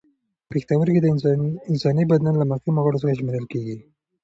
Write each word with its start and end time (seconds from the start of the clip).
پښتورګي 0.51 1.01
د 1.01 1.07
انساني 1.71 2.03
بدن 2.11 2.33
له 2.37 2.45
مهمو 2.51 2.83
غړو 2.85 3.01
څخه 3.01 3.17
شمېرل 3.19 3.45
کېږي. 3.53 3.77